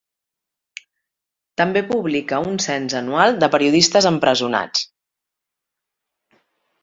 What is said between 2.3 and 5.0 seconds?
un cens anual de periodistes empresonats.